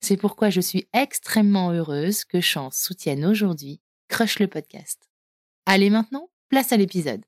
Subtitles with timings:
[0.00, 5.08] C'est pourquoi je suis extrêmement heureuse que Chance soutienne aujourd'hui Crush le podcast.
[5.66, 7.22] Allez maintenant, place à l'épisode.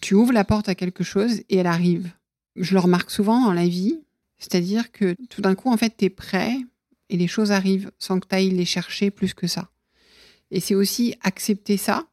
[0.00, 2.10] Tu ouvres la porte à quelque chose et elle arrive.
[2.56, 4.00] Je le remarque souvent dans la vie,
[4.36, 6.56] c'est-à-dire que tout d'un coup, en fait, tu es prêt
[7.08, 9.70] et les choses arrivent sans que tu ailles les chercher plus que ça.
[10.50, 12.08] Et c'est aussi accepter ça,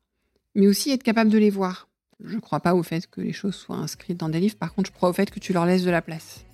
[0.56, 1.90] mais aussi être capable de les voir.
[2.24, 4.74] Je ne crois pas au fait que les choses soient inscrites dans des livres, par
[4.74, 6.46] contre, je crois au fait que tu leur laisses de la place.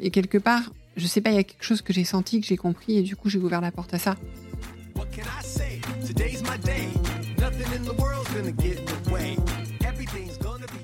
[0.00, 2.46] Et quelque part, je sais pas, il y a quelque chose que j'ai senti, que
[2.46, 4.16] j'ai compris, et du coup, j'ai ouvert la porte à ça.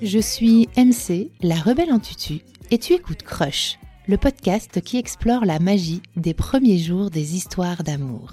[0.01, 2.39] Je suis MC, la rebelle en tutu,
[2.71, 7.83] et tu écoutes Crush, le podcast qui explore la magie des premiers jours des histoires
[7.83, 8.31] d'amour.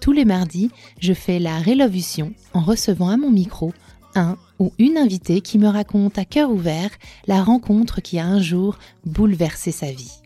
[0.00, 3.72] Tous les mardis, je fais la rélovution en recevant à mon micro
[4.14, 6.90] un ou une invitée qui me raconte à cœur ouvert
[7.26, 10.22] la rencontre qui a un jour bouleversé sa vie.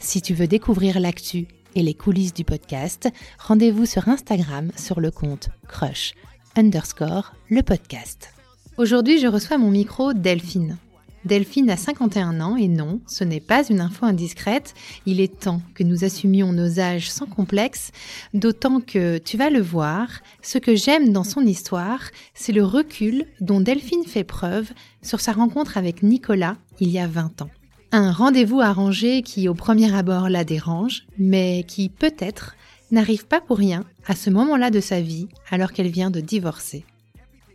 [0.00, 5.10] Si tu veux découvrir l'actu et les coulisses du podcast, rendez-vous sur Instagram sur le
[5.10, 6.14] compte crush
[6.56, 8.32] underscore le podcast.
[8.76, 10.78] Aujourd'hui, je reçois mon micro Delphine.
[11.24, 14.74] Delphine a 51 ans et non, ce n'est pas une info indiscrète.
[15.04, 17.90] Il est temps que nous assumions nos âges sans complexe,
[18.34, 20.08] d'autant que, tu vas le voir,
[20.42, 22.00] ce que j'aime dans son histoire,
[22.34, 24.70] c'est le recul dont Delphine fait preuve
[25.02, 27.50] sur sa rencontre avec Nicolas il y a 20 ans.
[27.90, 32.54] Un rendez-vous arrangé qui au premier abord la dérange, mais qui peut-être
[32.90, 36.84] n'arrive pas pour rien à ce moment-là de sa vie alors qu'elle vient de divorcer.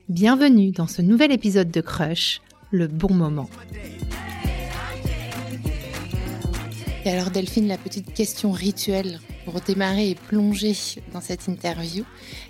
[0.10, 3.48] Bienvenue dans ce nouvel épisode de Crush, le bon moment.
[7.06, 10.74] Et alors Delphine, la petite question rituelle pour démarrer et plonger
[11.12, 12.06] dans cette interview,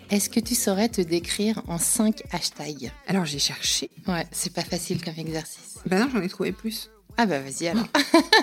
[0.09, 2.93] est-ce que tu saurais te décrire en cinq hashtags?
[3.07, 3.89] Alors j'ai cherché.
[4.07, 5.79] Ouais, c'est pas facile comme exercice.
[5.85, 6.89] Ben non, j'en ai trouvé plus.
[7.17, 7.87] Ah bah vas-y alors.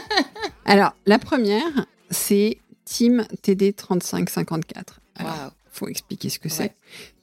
[0.64, 5.00] alors la première, c'est Team TD 3554.
[5.16, 6.74] Alors, faut expliquer ce que c'est.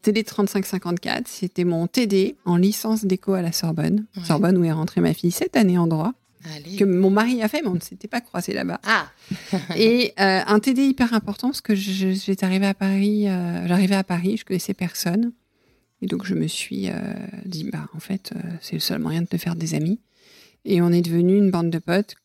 [0.01, 4.05] TD 3554, c'était mon TD en licence d'éco à la Sorbonne.
[4.23, 6.13] Sorbonne où est rentrée ma fille cette année en droit.
[6.77, 8.79] Que mon mari a fait, mais on ne s'était pas croisé là-bas.
[8.85, 9.07] Ah
[9.75, 14.03] Et euh, un TD hyper important parce que j'étais arrivée à Paris, euh, j'arrivais à
[14.03, 15.33] Paris, je connaissais personne.
[16.01, 16.93] Et donc je me suis euh,
[17.45, 18.31] dit, bah en fait,
[18.61, 19.99] c'est le seul moyen de te faire des amis.
[20.67, 22.15] Et on est devenu une bande de potes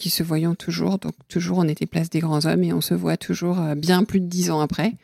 [0.00, 0.98] qui se voyons toujours.
[0.98, 4.02] Donc toujours, on était place des grands hommes et on se voit toujours euh, bien
[4.02, 4.94] plus de dix ans après.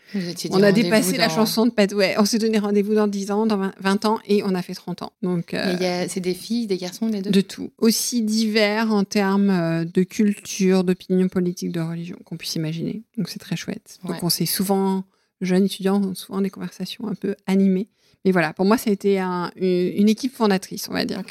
[0.50, 1.92] On a dépassé la chanson de Pat.
[1.92, 4.74] Ouais, on s'est donné rendez-vous dans 10 ans, dans 20 ans et on a fait
[4.74, 5.12] 30 ans.
[5.22, 7.30] Donc euh, c'est des filles, des garçons, les deux?
[7.30, 7.70] De tout.
[7.78, 13.02] Aussi divers en termes euh, de culture, d'opinion politique, de religion qu'on puisse imaginer.
[13.18, 13.98] Donc c'est très chouette.
[14.04, 15.04] Donc on s'est souvent
[15.42, 17.88] jeunes étudiants, souvent des conversations un peu animées.
[18.24, 21.22] Mais voilà, pour moi, ça a été une, équipe fondatrice, on va dire.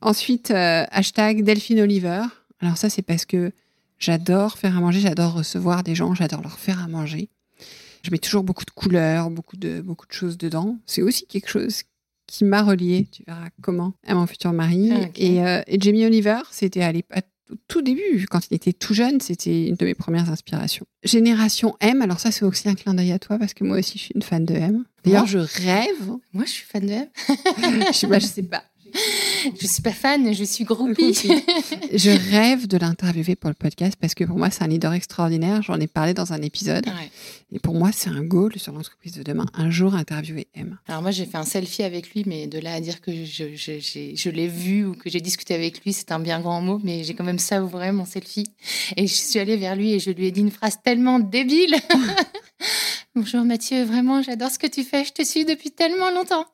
[0.00, 2.22] Ensuite, hashtag Delphine Oliver.
[2.60, 3.52] Alors ça, c'est parce que
[3.98, 7.28] j'adore faire à manger, j'adore recevoir des gens, j'adore leur faire à manger.
[8.02, 10.78] Je mets toujours beaucoup de couleurs, beaucoup de, beaucoup de choses dedans.
[10.86, 11.82] C'est aussi quelque chose
[12.26, 14.90] qui m'a relié, tu verras comment, à mon futur mari.
[14.92, 16.92] Ah, euh, et, Jamie Oliver, c'était à
[17.68, 20.86] tout début, quand il était tout jeune, c'était une de mes premières inspirations.
[21.04, 23.98] Génération M, alors ça c'est aussi un clin d'œil à toi parce que moi aussi
[23.98, 24.84] je suis une fan de M.
[25.04, 26.10] D'ailleurs, je rêve.
[26.32, 27.08] Moi je suis fan de M.
[27.88, 28.64] je sais pas, je sais pas.
[29.60, 31.14] Je suis pas fan, je suis groupie.
[31.92, 35.62] je rêve de l'interviewer pour le podcast parce que pour moi, c'est un leader extraordinaire.
[35.62, 36.86] J'en ai parlé dans un épisode.
[37.52, 39.46] Et pour moi, c'est un goal sur l'entreprise de demain.
[39.54, 40.78] Un jour, interviewer M.
[40.88, 43.54] Alors moi, j'ai fait un selfie avec lui, mais de là à dire que je,
[43.54, 43.78] je,
[44.14, 47.04] je l'ai vu ou que j'ai discuté avec lui, c'est un bien grand mot, mais
[47.04, 48.48] j'ai quand même savouré mon selfie.
[48.96, 51.76] Et je suis allée vers lui et je lui ai dit une phrase tellement débile.
[53.16, 55.02] Bonjour Mathieu, vraiment, j'adore ce que tu fais.
[55.02, 56.44] Je te suis depuis tellement longtemps.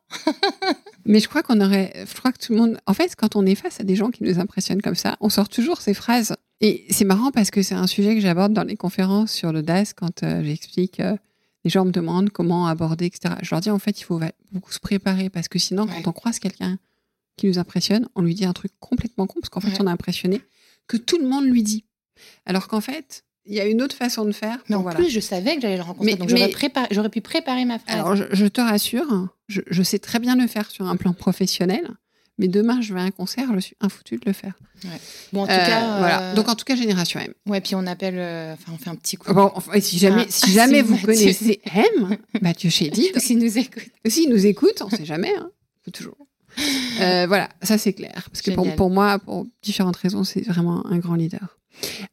[1.05, 3.44] Mais je crois qu'on aurait, je crois que tout le monde, en fait, quand on
[3.44, 6.37] est face à des gens qui nous impressionnent comme ça, on sort toujours ces phrases.
[6.61, 9.64] Et c'est marrant parce que c'est un sujet que j'aborde dans les conférences sur le
[9.64, 11.00] DAS quand euh, j'explique.
[11.00, 11.17] Euh,
[11.64, 13.35] les gens me demandent comment aborder, etc.
[13.43, 14.20] Je leur dis en fait, il faut
[14.53, 16.79] beaucoup se préparer parce que sinon, quand on croise quelqu'un
[17.37, 19.91] qui nous impressionne, on lui dit un truc complètement con parce qu'en fait, on est
[19.91, 20.41] impressionné
[20.87, 21.87] que tout le monde lui dit.
[22.47, 24.59] Alors qu'en fait, il y a une autre façon de faire.
[24.69, 27.94] Mais en plus, je savais que j'allais le rencontrer, donc j'aurais, pu préparer ma phrase.
[27.97, 31.89] Alors, je, te rassure, je, sais très bien le faire sur un plan professionnel,
[32.39, 34.55] mais demain, je vais à un concert, je suis infoutu de le faire.
[35.33, 36.23] Bon, en tout euh, cas, voilà.
[36.23, 37.33] Euh, donc, en tout cas, Génération M.
[37.47, 39.33] Ouais, puis on appelle, euh, enfin, on fait un petit coup.
[39.33, 43.19] Bon, si jamais, si jamais vous connaissez M, Mathieu Chédid.
[43.19, 43.85] S'il nous écoute.
[44.06, 45.50] S'il nous écoute, on ne sait jamais, hein,
[45.93, 46.17] toujours.
[46.99, 48.27] voilà, ça c'est clair.
[48.31, 51.59] Parce que pour, pour, moi, pour différentes raisons, c'est vraiment un grand leader.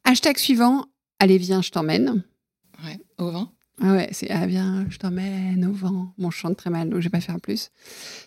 [0.04, 0.86] Hashtag suivant,
[1.20, 2.24] Allez, viens, je t'emmène.
[2.84, 3.52] Ouais, au vent.
[3.82, 6.14] Ah ouais, c'est Ah, viens, je t'emmène au vent.
[6.18, 7.72] Bon, je chante très mal, donc je vais pas faire plus.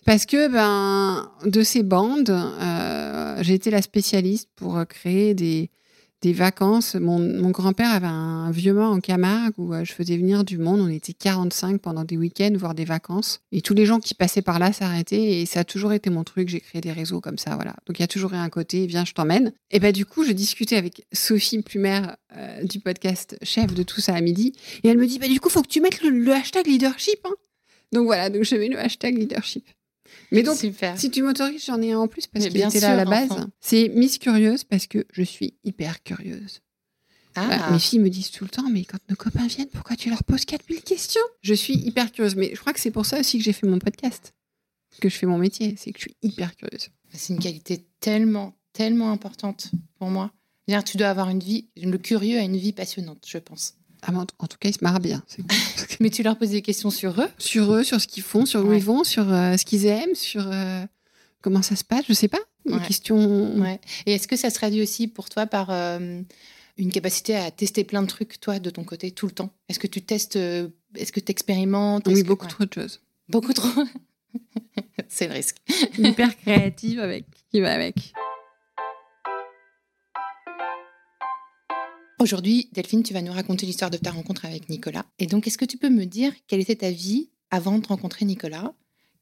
[0.07, 5.71] Parce que, ben, de ces bandes, euh, j'ai été la spécialiste pour créer des,
[6.23, 6.95] des vacances.
[6.95, 10.81] Mon, grand-père avait un vieux mât en Camargue où euh, je faisais venir du monde.
[10.81, 13.41] On était 45 pendant des week-ends, voire des vacances.
[13.51, 15.41] Et tous les gens qui passaient par là s'arrêtaient.
[15.41, 16.49] Et ça a toujours été mon truc.
[16.49, 17.75] J'ai créé des réseaux comme ça, voilà.
[17.87, 19.53] Donc il y a toujours eu un côté, viens, je t'emmène.
[19.71, 24.01] Et bah du coup, je discutais avec Sophie Plumère euh, du podcast Chef de tout
[24.01, 24.55] ça à midi.
[24.85, 27.19] Et elle me dit, bah du coup, faut que tu mettes le, hashtag leadership.
[27.25, 27.35] Hein.
[27.93, 29.67] Donc voilà, donc je mets le hashtag leadership.
[30.33, 30.59] Mais donc,
[30.97, 33.29] si tu m'autorises, j'en ai un en plus parce qu'il était là à la base.
[33.61, 36.61] C'est Miss Curieuse parce que je suis hyper curieuse.
[37.35, 37.49] Ah.
[37.49, 40.11] Bah, mes filles me disent tout le temps, mais quand nos copains viennent, pourquoi tu
[40.11, 41.23] leur poses 4000 questions?
[41.41, 42.37] Je suis hyper curieuse.
[42.37, 44.35] Mais je crois que c'est pour ça aussi que j'ai fait mon podcast,
[45.01, 45.75] que je fais mon métier.
[45.79, 46.89] C'est que je suis hyper curieuse.
[47.13, 50.33] C'est une qualité tellement, tellement importante pour moi.
[50.85, 51.69] tu dois avoir une vie.
[51.77, 53.75] Le curieux a une vie passionnante, je pense.
[54.03, 55.23] Ah, en, tout cas, ils se marrent bien.
[56.01, 57.29] Mais tu leur poses des questions sur eux?
[57.39, 60.17] Sur eux, sur ce qu'ils font, sur où ils vont, sur euh, ce qu'ils aiment,
[60.17, 60.85] sur euh,
[61.41, 62.41] comment ça se passe, je sais pas.
[62.67, 63.57] Des questions.
[63.61, 63.81] Ouais.
[64.07, 66.21] Et est-ce que ça se traduit aussi pour toi par euh,
[66.79, 69.51] une capacité à tester plein de trucs, toi, de ton côté, tout le temps?
[69.69, 72.09] Est-ce que tu testes, est-ce que tu expérimentes?
[72.09, 73.01] Oui, beaucoup trop de choses.
[73.29, 73.85] Beaucoup trop
[75.09, 75.57] C'est le risque.
[75.99, 78.13] Hyper créative avec qui va avec.
[82.23, 85.05] Aujourd'hui, Delphine, tu vas nous raconter l'histoire de ta rencontre avec Nicolas.
[85.19, 88.25] Et donc, est-ce que tu peux me dire quelle était ta vie avant de rencontrer
[88.25, 88.73] Nicolas?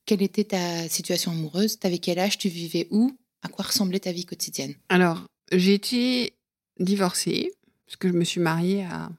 [0.05, 1.79] Quelle était ta situation amoureuse?
[1.79, 2.37] T'avais quel âge?
[2.37, 3.17] Tu vivais où?
[3.43, 4.75] À quoi ressemblait ta vie quotidienne?
[4.91, 6.35] Alors, j'ai été
[6.79, 7.55] divorcée,
[7.87, 9.11] parce que je me suis mariée à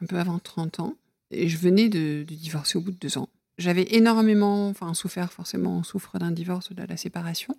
[0.00, 0.94] un peu avant 30 ans.
[1.30, 3.28] Et je venais de, divorcer au bout de deux ans.
[3.58, 7.58] J'avais énormément, enfin souffert forcément, on souffre d'un divorce, de la séparation.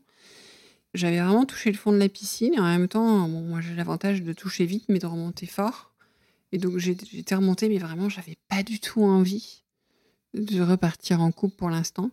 [0.94, 4.24] J'avais vraiment touché le fond de la piscine et en même temps, moi j'ai l'avantage
[4.24, 5.94] de toucher vite mais de remonter fort.
[6.52, 9.64] Et donc j'étais remontée, mais vraiment, j'avais pas du tout envie
[10.34, 12.12] de repartir en couple pour l'instant.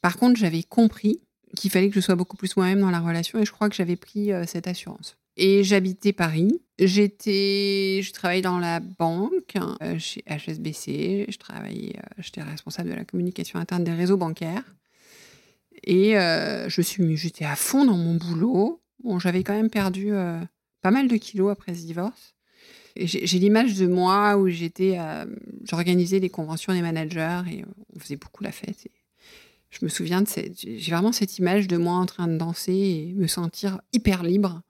[0.00, 1.20] Par contre, j'avais compris
[1.56, 3.74] qu'il fallait que je sois beaucoup plus moi-même dans la relation et je crois que
[3.74, 5.16] j'avais pris euh, cette assurance.
[5.36, 6.60] Et j'habitais Paris.
[6.78, 11.26] J'étais, je travaillais dans la banque euh, chez HSBC.
[11.28, 14.64] Je travaillais, euh, j'étais responsable de la communication interne des réseaux bancaires.
[15.84, 18.82] Et euh, je suis, j'étais à fond dans mon boulot.
[19.02, 20.40] Bon, j'avais quand même perdu euh,
[20.82, 22.34] pas mal de kilos après ce divorce.
[22.98, 25.26] J'ai l'image de moi où j'étais, euh,
[25.64, 27.64] j'organisais les conventions des managers et
[27.94, 28.88] on faisait beaucoup la fête.
[29.68, 32.72] Je me souviens de cette, j'ai vraiment cette image de moi en train de danser
[32.72, 34.62] et me sentir hyper libre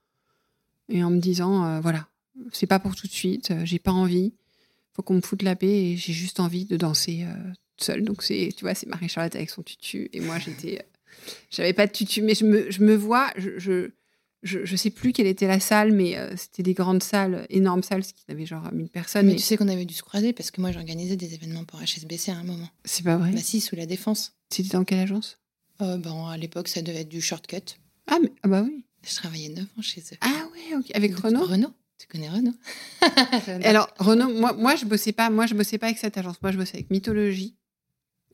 [0.88, 2.08] et en me disant, voilà,
[2.50, 4.34] c'est pas pour tout de suite, j'ai pas envie,
[4.92, 7.24] faut qu'on me foute la paix et j'ai juste envie de danser
[7.76, 8.02] seule.
[8.02, 10.84] Donc c'est, tu vois, c'est Marie-Charlotte avec son tutu et moi j'étais
[11.50, 13.90] j'avais pas de tutu, mais je me, je me vois, je, je,
[14.42, 18.02] je, sais plus quelle était la salle, mais euh, c'était des grandes salles, énormes salles,
[18.02, 19.26] qui avaient genre 1000 personnes.
[19.26, 21.80] Mais, tu sais qu'on avait dû se croiser parce que moi j'organisais des événements pour
[21.80, 22.68] HSBC à un moment.
[22.84, 24.36] C'est pas vrai Bah si, sous la Défense.
[24.50, 25.38] C'était dans quelle agence?
[25.82, 27.76] Euh, bon, À l'époque, ça devait être du shortcut.
[28.06, 28.84] Ah, mais, ah bah oui.
[29.06, 30.16] Je travaillais 9 ans chez eux.
[30.20, 30.90] Ah ouais, ok.
[30.94, 32.52] Avec Renault Renault tu connais Renault
[33.64, 36.36] Alors, Renault, moi, moi, je bossais pas, moi, je bossais pas avec cette agence.
[36.42, 37.56] Moi, je bossais avec Mythologie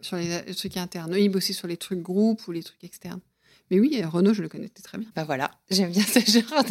[0.03, 1.15] sur les, trucs internes.
[1.15, 3.21] Eux, ils bossaient sur les trucs groupes ou les trucs externes.
[3.71, 5.09] Mais oui, Renault, je le connaissais très bien.
[5.15, 6.65] Bah voilà, j'aime bien ce genre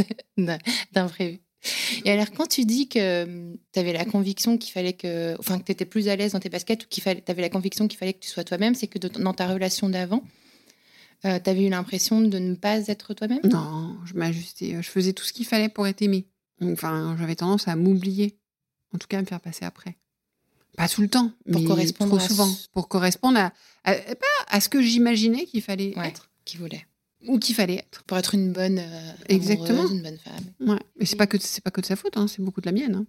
[0.92, 1.40] d'imprévu.
[2.06, 5.36] Et alors, quand tu dis que hum, tu avais la conviction qu'il fallait que.
[5.40, 7.42] Enfin, que tu étais plus à l'aise dans tes baskets ou qu'il fallait, tu avais
[7.42, 10.24] la conviction qu'il fallait que tu sois toi-même, c'est que dans ta relation d'avant,
[11.24, 13.42] Euh, T'avais eu l'impression de ne pas être toi-même?
[13.44, 14.82] Non, je m'ajustais.
[14.82, 16.26] Je faisais tout ce qu'il fallait pour être aimée.
[16.64, 18.40] Enfin, j'avais tendance à m'oublier.
[18.94, 19.98] En tout cas, à me faire passer après.
[20.78, 22.50] Pas tout le temps, pour mais correspondre trop souvent.
[22.74, 23.52] Pour correspondre à,
[23.84, 26.30] à, pas à ce que j'imaginais qu'il fallait ouais, être.
[26.46, 26.86] Qui voulait.
[27.28, 28.04] Ou qu'il fallait être.
[28.04, 29.88] Pour être une bonne euh, Exactement.
[29.90, 30.46] une bonne femme.
[30.74, 30.80] Ouais.
[30.98, 32.72] Mais c'est pas que c'est pas que de sa faute, hein, c'est beaucoup de la
[32.72, 32.96] mienne.
[32.96, 33.06] hein.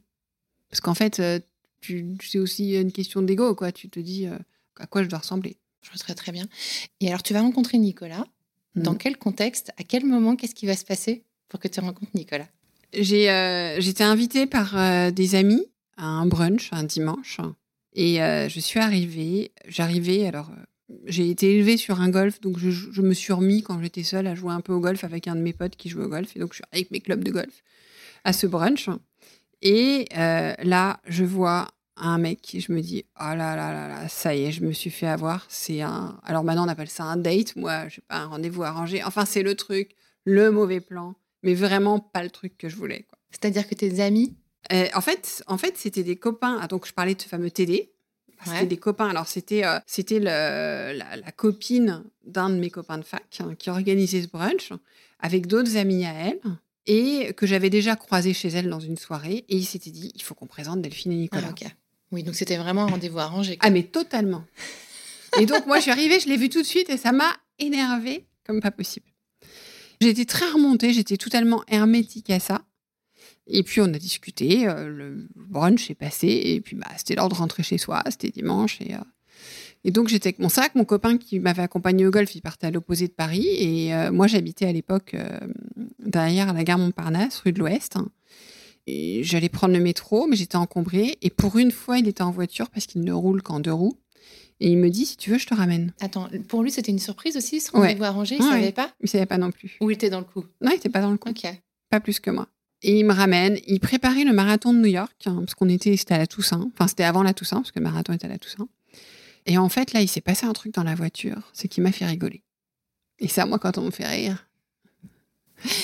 [0.70, 1.38] Parce qu'en fait, euh,
[1.80, 3.72] tu, c'est aussi une question d'ego, quoi.
[3.72, 4.36] Tu te dis euh,
[4.78, 5.56] à quoi je dois ressembler.
[5.82, 6.46] Je vois très très bien.
[7.00, 8.26] Et alors, tu vas rencontrer Nicolas.
[8.74, 8.98] Dans Mhm.
[8.98, 12.48] quel contexte À quel moment Qu'est-ce qui va se passer pour que tu rencontres Nicolas?
[12.94, 15.66] J'ai, euh, j'étais invitée par euh, des amis
[16.04, 17.40] un brunch un dimanche.
[17.94, 19.52] Et euh, je suis arrivée.
[19.66, 23.80] J'arrivais, alors, euh, j'ai été élevée sur un golf, donc je, me suis remis quand
[23.80, 26.04] j'étais seule à jouer un peu au golf avec un de mes potes qui jouait
[26.04, 26.36] au golf.
[26.36, 27.62] Et donc, je suis avec mes clubs de golf
[28.24, 28.88] à ce brunch.
[29.62, 33.88] Et euh, là, je vois un mec et je me dis, oh là là là
[33.88, 35.46] là, ça y est, je me suis fait avoir.
[35.48, 36.18] C'est un.
[36.24, 37.54] Alors maintenant, on appelle ça un date.
[37.56, 39.04] Moi, je sais pas, un rendez-vous arrangé.
[39.04, 39.94] Enfin, c'est le truc,
[40.24, 43.06] le mauvais plan, mais vraiment pas le truc que je voulais.
[43.30, 44.34] C'est-à-dire que tes amis.
[44.70, 46.58] Euh, en fait, en fait c'était des copains.
[46.60, 47.90] Ah, donc, je parlais de ce fameux TD.
[48.44, 48.66] C'était Ouais.
[48.66, 49.08] des copains.
[49.08, 53.70] Alors, c'était euh, c'était la, la copine d'un de mes copains de fac hein, qui
[53.70, 54.72] organisait ce brunch
[55.20, 56.40] avec d'autres amis à elle
[56.86, 59.44] et que j'avais déjà croisé chez elle dans une soirée.
[59.48, 61.48] Et il s'était dit il faut qu'on présente Delphine et Nicolas.
[61.48, 61.64] Ah, ok.
[62.10, 63.56] Oui, donc c'était vraiment un rendez-vous arrangé.
[63.56, 63.68] quoi.
[63.68, 64.44] Ah, mais totalement.
[65.40, 67.32] Et donc, moi, je suis arrivée, je l'ai vu tout de suite et ça m'a
[67.60, 69.06] énervée comme pas possible.
[70.00, 72.62] J'étais très remontée, j'étais totalement hermétique à ça.
[73.46, 77.28] Et puis, on a discuté, euh, le brunch est passé, et puis bah, c'était l'heure
[77.28, 78.80] de rentrer chez soi, c'était dimanche.
[78.80, 78.98] Et, euh,
[79.84, 82.68] et donc, j'étais avec mon sac, mon copain qui m'avait accompagné au golf, il partait
[82.68, 83.46] à l'opposé de Paris.
[83.48, 85.38] Et euh, moi, j'habitais à l'époque euh,
[85.98, 87.96] derrière la gare Montparnasse, rue de l'Ouest.
[88.86, 91.16] Et j'allais prendre le métro, mais j'étais encombrée.
[91.22, 93.98] Et pour une fois, il était en voiture parce qu'il ne roule qu'en deux roues.
[94.60, 95.92] Et il me dit, si tu veux, je te ramène.
[96.00, 97.80] Attends, pour lui, c'était une surprise aussi, ce Ouais.
[97.88, 98.72] rendez-vous arrangé Il Ouais, savait ouais.
[98.72, 98.92] pas?
[99.00, 99.76] Il savait pas non plus.
[99.80, 100.44] Ou il était dans le coup?
[100.60, 101.28] Non, il était pas dans le coup.
[101.30, 101.42] Ok.
[101.90, 102.46] Pas plus que moi.
[102.82, 103.58] Et il me ramène.
[103.66, 106.68] Il préparait le marathon de New York, hein, parce qu'on était, c'était à la Toussaint.
[106.74, 108.68] Enfin, c'était avant la Toussaint, parce que le marathon était à la Toussaint.
[109.46, 111.92] Et en fait, là, il s'est passé un truc dans la voiture, c'est qu'il m'a
[111.92, 112.42] fait rigoler.
[113.18, 114.48] Et ça, moi, quand on me fait rire.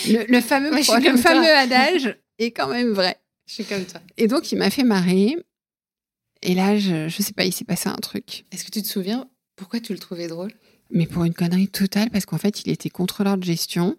[0.09, 1.57] Le, le fameux, Moi, le fameux toi.
[1.59, 3.21] adage est quand même vrai.
[3.47, 4.01] Je suis comme toi.
[4.17, 5.37] Et donc, il m'a fait marrer.
[6.43, 8.45] Et là, je, je sais pas, il s'est passé un truc.
[8.53, 10.53] Est-ce que tu te souviens pourquoi tu le trouvais drôle?
[10.91, 13.97] Mais pour une connerie totale, parce qu'en fait, il était contrôleur de gestion.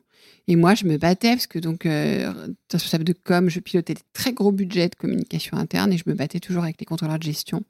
[0.49, 2.33] Et moi, je me battais, parce que donc, euh,
[2.71, 6.15] responsable de com, je pilotais des très gros budgets de communication interne et je me
[6.15, 7.61] battais toujours avec les contrôleurs de gestion.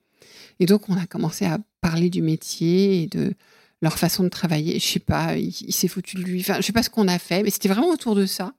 [0.62, 3.34] Et donc, on a commencé à parler du métier et de
[3.82, 4.80] leur façon de travailler.
[4.80, 6.40] Je sais pas, il, s'est foutu de lui.
[6.40, 8.54] Enfin, je sais pas ce qu'on a fait, mais c'était vraiment autour de ça.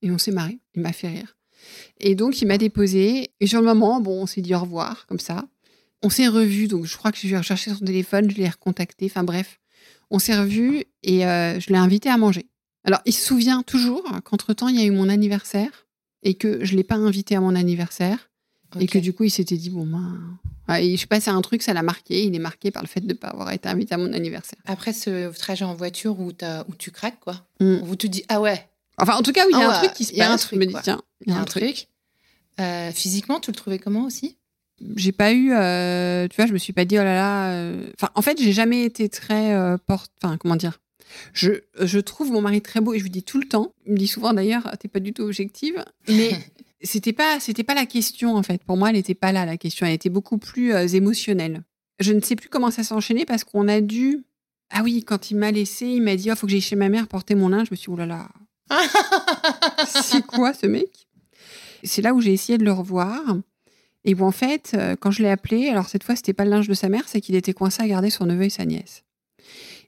[0.00, 0.58] Et on s'est marré.
[0.74, 1.36] Il m'a fait rire.
[2.00, 3.28] Et donc, il m'a déposé.
[3.40, 5.44] Et sur le moment, bon, on s'est dit au revoir, comme ça.
[6.02, 6.66] On s'est revus.
[6.66, 9.04] Donc, je crois que j'ai recherché son téléphone, je l'ai recontacté.
[9.04, 9.60] Enfin, bref.
[10.10, 12.46] On s'est revus et euh, je l'ai invité à manger.
[12.86, 15.86] Alors, il se souvient toujours qu'entre-temps, il y a eu mon anniversaire
[16.22, 18.30] et que je ne l'ai pas invité à mon anniversaire.
[18.80, 20.18] Et que du coup, il s'était dit, bon, ben.
[20.68, 22.24] ouais, je sais pas, c'est un truc, ça l'a marqué.
[22.24, 24.58] Il est marqué par le fait de ne pas avoir été invité à mon anniversaire.
[24.66, 26.32] Après ce trajet en voiture où,
[26.78, 27.76] tu craques, quoi, Mm.
[27.88, 28.66] où tu dis Ah ouais,
[28.98, 30.18] Enfin, en tout cas, oui, il y a Ah un ouais, truc qui se il
[30.18, 30.42] y a un passe.
[30.46, 31.88] truc, me dis, tiens, il y a un truc.
[32.60, 34.36] Euh, physiquement, tu le trouvais comment aussi?
[34.96, 37.86] J'ai pas eu euh, tu vois je me suis pas dit oh là là euh,
[37.94, 39.54] enfin en fait j'ai jamais été très
[39.86, 40.80] porte enfin comment dire
[41.32, 43.72] je, je trouve mon mari très beau et je lui dis tout le temps.
[43.86, 46.30] Il me dit souvent d'ailleurs Ah, t'es pas du tout objective mais
[46.82, 48.62] c'était pas c'était pas la question en fait.
[48.64, 49.86] Pour moi elle n'était pas là la question.
[49.86, 51.62] Elle était beaucoup plus euh, émotionnelle.
[51.98, 54.24] Je ne sais plus comment ça s'est enchaîné parce qu'on a dû
[54.70, 56.88] ah oui quand il m'a laissé il m'a dit oh faut que j'aille chez ma
[56.88, 58.28] mère porter mon linge je me suis dit oh là là
[59.86, 61.06] c'est quoi ce mec?
[61.82, 63.22] C'est là où j'ai essayé de le revoir.
[64.04, 66.50] Et où en fait, euh, quand je l'ai appelé, alors cette fois, c'était pas le
[66.50, 69.02] linge de sa mère, c'est qu'il était coincé à garder son neveu et sa nièce.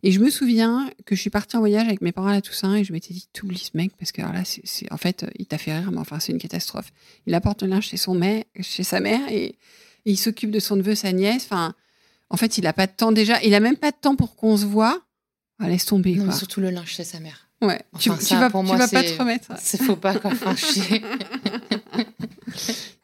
[0.03, 2.41] Et je me souviens que je suis partie en voyage avec mes parents à la
[2.43, 5.25] Toussaint et je m'étais dit, t'oublies ce mec parce que alors là, c'est, en fait,
[5.25, 6.93] euh, il t'a fait rire, mais enfin, c'est une catastrophe.
[7.27, 9.57] Il apporte le linge chez, son mère, chez sa mère et, et
[10.05, 11.45] il s'occupe de son neveu, sa nièce.
[11.45, 11.75] Enfin,
[12.31, 13.43] en fait, il a pas de temps déjà.
[13.43, 15.03] Il a même pas de temps pour qu'on se voit.
[15.59, 16.35] Ah, laisse tomber, Non, quoi.
[16.35, 17.49] surtout le linge chez sa mère.
[17.61, 17.81] Ouais.
[17.99, 19.49] tu, Enfin, tu ça, vas, pour tu moi, vas pas te remettre.
[19.59, 20.31] C'est faut pas, quoi.
[20.31, 20.55] Enfin,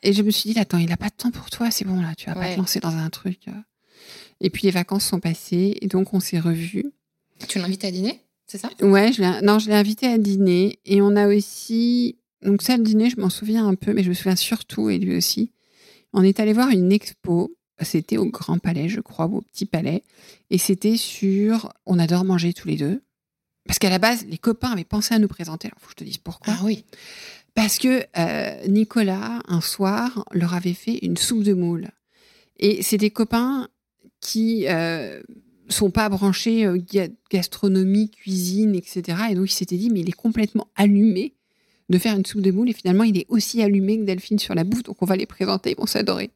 [0.02, 2.00] Et je me suis dit, attends, il a pas de temps pour toi, c'est bon
[2.00, 3.40] là, tu vas pas te lancer dans un truc.
[4.40, 6.86] Et puis les vacances sont passées et donc on s'est revus.
[7.48, 8.70] Tu l'invites à dîner, c'est ça?
[8.80, 12.76] Ouais, je l'ai, non, je l'ai invité à dîner et on a aussi, donc ça
[12.76, 15.52] le dîner, je m'en souviens un peu, mais je me souviens surtout et lui aussi.
[16.14, 17.54] On est allé voir une expo.
[17.80, 20.04] C'était au Grand Palais, je crois, ou au Petit Palais.
[20.48, 21.72] Et c'était sur.
[21.86, 23.02] On adore manger tous les deux.
[23.66, 25.66] Parce qu'à la base, les copains avaient pensé à nous présenter.
[25.66, 26.54] Alors, faut que je te dise pourquoi.
[26.56, 26.84] Ah oui.
[27.54, 31.90] Parce que euh, Nicolas, un soir, leur avait fait une soupe de moule.
[32.58, 33.68] Et c'est des copains
[34.24, 35.20] qui euh,
[35.68, 36.78] sont pas branchés euh,
[37.30, 39.18] gastronomie, cuisine, etc.
[39.30, 41.34] Et donc il s'était dit, mais il est complètement allumé
[41.90, 42.70] de faire une soupe de moules.
[42.70, 44.82] Et finalement, il est aussi allumé que Delphine sur la bouffe.
[44.82, 46.30] Donc on va les présenter, ils vont s'adorer.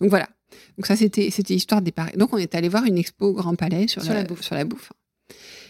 [0.00, 0.28] Donc voilà.
[0.76, 2.12] Donc ça, c'était c'était histoire des paris.
[2.16, 4.42] Donc on est allé voir une expo au Grand Palais sur, la, bouffe.
[4.42, 4.92] sur la bouffe.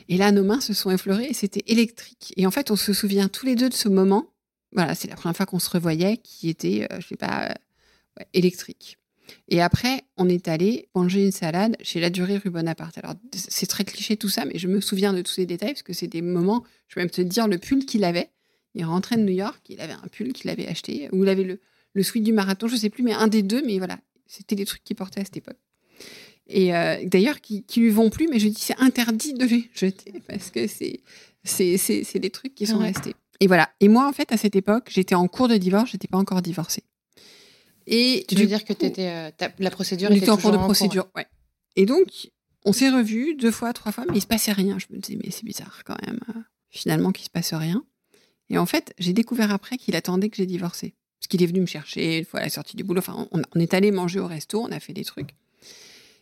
[0.09, 2.35] Et là, nos mains se sont effleurées et c'était électrique.
[2.37, 4.27] Et en fait, on se souvient tous les deux de ce moment.
[4.73, 7.55] Voilà, c'est la première fois qu'on se revoyait, qui était, je sais pas,
[8.35, 9.00] électrique.
[9.49, 12.99] Et après, on est allé manger une salade chez la durée rue Bonaparte.
[12.99, 15.83] Alors, c'est très cliché tout ça, mais je me souviens de tous ces détails parce
[15.83, 18.31] que c'est des moments, je peux même te dire le pull qu'il avait.
[18.75, 21.43] Il rentrait de New York, il avait un pull qu'il avait acheté, ou il avait
[21.43, 21.61] le,
[21.95, 24.65] le sweat du marathon, je sais plus, mais un des deux, mais voilà, c'était des
[24.65, 25.59] trucs qu'il portait à cette époque.
[26.47, 29.71] Et euh, d'ailleurs, qui, qui lui vont plus, mais je dis c'est interdit de les
[29.75, 31.01] jeter parce que c'est
[31.45, 33.15] c'est des trucs qui sont restés.
[33.41, 33.71] Et voilà.
[33.81, 36.43] Et moi, en fait, à cette époque, j'étais en cours de divorce, j'étais pas encore
[36.43, 36.83] divorcée.
[37.87, 41.09] Et tu veux dire que étais, euh, la procédure on était, en cours de procédure,
[41.17, 41.27] ouais.
[41.77, 42.31] Et donc,
[42.65, 44.79] on s'est revus deux fois, trois fois, mais il se passait rien.
[44.79, 46.21] Je me disais, mais c'est bizarre quand même.
[46.31, 47.85] Euh, finalement, qu'il se passe rien.
[48.49, 50.95] Et en fait, j'ai découvert après qu'il attendait que j'ai divorcé.
[51.21, 53.01] Parce qu'il est venu me chercher une fois à la sortie du boulot.
[53.01, 55.35] Enfin, on, est allé manger au resto, on a fait des trucs.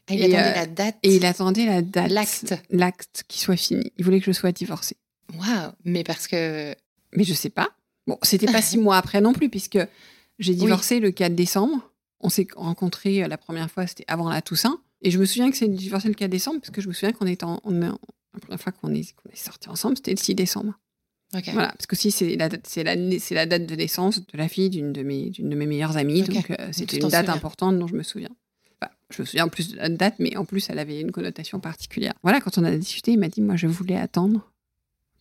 [0.08, 0.96] Et il attendait euh, la date.
[1.02, 2.10] Et il attendait la date.
[2.10, 2.54] L'acte.
[2.70, 3.92] L'acte qui soit fini.
[3.96, 4.96] Il voulait que je sois divorcée.
[5.34, 6.74] Waouh Mais parce que.
[7.14, 7.70] Mais je sais pas.
[8.06, 9.78] Bon, c'était pas six mois après non plus, puisque
[10.38, 11.92] j'ai divorcé le 4 décembre.
[12.20, 14.80] On s'est rencontrés euh, la première fois, c'était avant la Toussaint.
[15.02, 17.12] Et je me souviens que c'est divorcé le 4 décembre, parce que je me souviens
[17.12, 20.78] qu'on était en, la première fois qu'on est, est sortis ensemble, c'était le 6 décembre.
[21.32, 25.28] Voilà, parce que si c'est la, date de naissance de la fille d'une de mes,
[25.28, 28.30] d'une de mes meilleures amies, donc euh, c'était une date importante dont je me souviens.
[29.10, 31.60] je me souviens en plus de la date, mais en plus elle avait une connotation
[31.60, 32.14] particulière.
[32.22, 34.50] Voilà, quand on a discuté, il m'a dit, moi je voulais attendre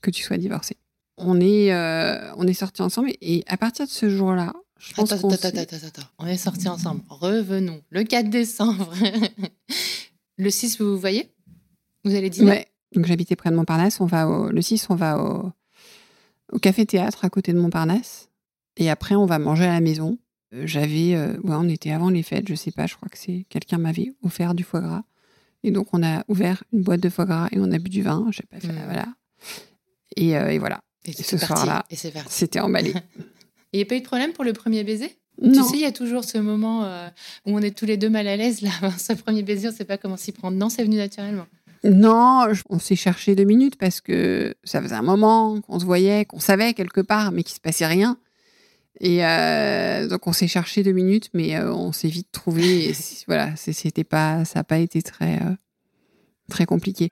[0.02, 0.78] que tu sois divorcée.
[1.18, 4.54] On est, euh, on est sortis ensemble et à partir de ce jour-là,
[4.98, 7.02] attends, attends, attends, attends, On est sortis ensemble.
[7.10, 7.82] Revenons.
[7.90, 8.94] Le 4 décembre.
[10.38, 11.32] le 6, vous voyez?
[12.04, 12.50] Vous allez dîner?
[12.50, 12.68] Ouais.
[12.96, 14.00] Donc j'habitais près de Montparnasse.
[14.00, 14.50] On va au...
[14.50, 15.52] Le 6, on va au,
[16.52, 18.30] au café-théâtre à côté de Montparnasse.
[18.78, 20.18] Et après, on va manger à la maison.
[20.54, 21.16] Euh, j'avais.
[21.16, 23.46] Euh, ouais, on était avant les fêtes, je sais pas, je crois que c'est.
[23.50, 25.04] Quelqu'un m'avait offert du foie gras.
[25.64, 28.04] Et donc, on a ouvert une boîte de foie gras et on a bu du
[28.04, 28.28] vin.
[28.32, 28.72] J'ai pas fait.
[28.72, 28.86] Hmm.
[28.86, 29.08] Voilà.
[30.16, 30.82] Et, euh, et voilà.
[31.06, 31.86] Et, ce soir-là,
[32.28, 32.94] c'était emballé.
[33.74, 35.18] Il n'y a pas eu de problème pour le premier baiser?
[35.44, 37.08] Tu sais, il y a toujours ce moment euh,
[37.46, 38.62] où on est tous les deux mal à l'aise.
[38.62, 40.58] Là, ce premier baiser, on ne sait pas comment s'y prendre.
[40.58, 41.46] Non, c'est venu naturellement.
[41.84, 46.26] Non, on s'est cherché deux minutes parce que ça faisait un moment qu'on se voyait,
[46.26, 48.18] qu'on savait quelque part, mais qu'il se passait rien.
[49.00, 52.96] Et euh, donc on s'est cherché deux minutes, mais euh, on s'est vite trouvé.
[53.28, 55.40] voilà, c'était pas, ça n'a pas été très
[56.50, 57.10] très compliqué.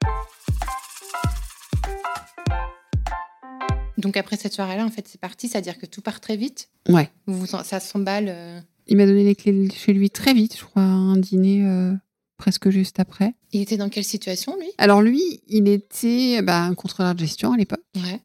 [4.05, 6.69] Donc après cette soirée-là, en fait, c'est parti, c'est-à-dire que tout part très vite.
[6.87, 7.09] Ouais.
[7.25, 8.27] Vous, ça s'emballe.
[8.29, 8.59] Euh.
[8.85, 11.91] Il m'a donné les clés chez lui très vite, je crois, un dîner euh,
[12.37, 13.33] presque juste après.
[13.51, 14.67] Il était dans quelle situation, lui?
[14.77, 17.81] Alors lui, il était bah, un contrôleur de gestion à l'époque.
[17.95, 18.21] Ouais.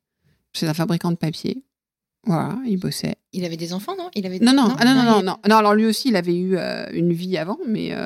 [0.52, 1.64] C'est un fabricant de papier.
[2.26, 3.14] Voilà, il bossait.
[3.32, 4.10] Il avait des enfants, non?
[4.14, 6.36] Il avait non, non, non, ah, non, non, non, non, Alors lui aussi, il avait
[6.36, 7.96] eu euh, une vie avant, mais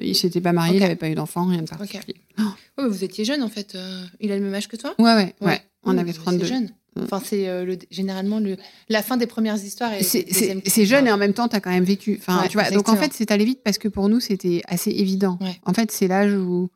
[0.00, 2.16] il s'était pas marié, il n'avait pas eu d'enfant, rien de particulier.
[2.78, 2.88] Oh.
[2.88, 3.76] vous étiez jeune en fait.
[4.20, 4.94] Il a le même âge que toi?
[4.98, 5.60] Ouais, ouais, ouais.
[5.82, 6.46] On avait 32.
[6.46, 6.70] jeune.
[6.96, 7.02] Mm.
[7.02, 8.56] Enfin, c'est euh, généralement le,
[8.88, 9.92] la fin des premières histoires.
[10.00, 12.16] C'est jeune et en même temps, tu as quand même vécu.
[12.18, 14.90] Enfin, tu vois, donc en fait, c'est allé vite parce que pour nous, c'était assez
[14.90, 15.38] évident.
[15.64, 16.70] En fait, c'est l'âge où,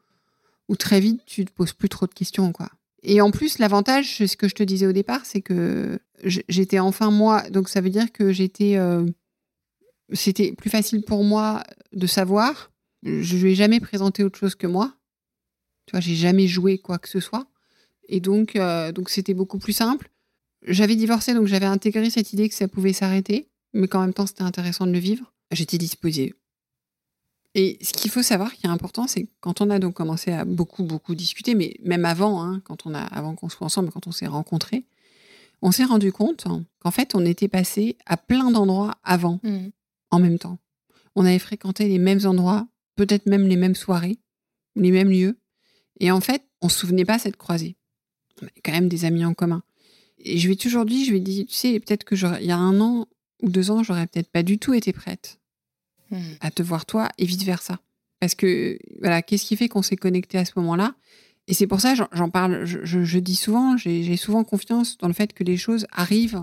[0.69, 2.53] où très vite, tu te poses plus trop de questions.
[2.53, 2.69] quoi.
[3.03, 7.11] Et en plus, l'avantage, ce que je te disais au départ, c'est que j'étais enfin
[7.11, 7.43] moi.
[7.51, 8.77] Donc ça veut dire que j'étais.
[8.77, 9.05] Euh,
[10.13, 12.71] c'était plus facile pour moi de savoir.
[13.03, 14.95] Je lui ai jamais présenté autre chose que moi.
[15.87, 17.47] Tu vois, j'ai jamais joué quoi que ce soit.
[18.09, 20.11] Et donc, euh, donc c'était beaucoup plus simple.
[20.67, 24.27] J'avais divorcé, donc j'avais intégré cette idée que ça pouvait s'arrêter, mais qu'en même temps,
[24.27, 25.33] c'était intéressant de le vivre.
[25.51, 26.35] J'étais disposée.
[27.55, 30.45] Et ce qu'il faut savoir, qui est important, c'est quand on a donc commencé à
[30.45, 34.07] beaucoup, beaucoup discuter, mais même avant, hein, quand on a, avant qu'on soit ensemble, quand
[34.07, 34.85] on s'est rencontrés,
[35.63, 36.47] on s'est rendu compte
[36.81, 39.69] qu'en fait, on était passé à plein d'endroits avant, mmh.
[40.11, 40.59] en même temps.
[41.15, 44.19] On avait fréquenté les mêmes endroits, peut-être même les mêmes soirées,
[44.75, 45.39] les mêmes lieux.
[46.01, 47.77] Et en fait, on se souvenait pas cette croisée
[48.43, 49.63] on a quand même des amis en commun.
[50.19, 52.47] Et je lui ai toujours dit, je lui ai dit, tu sais, peut-être que il
[52.47, 53.07] y a un an
[53.43, 55.39] ou deux ans, j'aurais peut-être pas du tout été prête
[56.11, 56.19] hmm.
[56.41, 57.79] à te voir toi et vice versa.
[58.21, 60.95] Parce que, voilà, qu'est-ce qui fait qu'on s'est connecté à ce moment-là?
[61.47, 65.35] Et c'est pour ça, j'en parle, je, dis souvent, j'ai souvent confiance dans le fait
[65.35, 66.43] que les choses arrivent